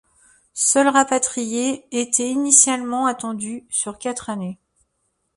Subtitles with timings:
[0.55, 4.57] Seuls rapatriés étaient initialement attendus, sur quatre années.